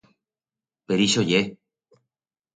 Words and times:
Per 0.87 0.97
ixo 1.05 1.25
ye! 1.33 1.43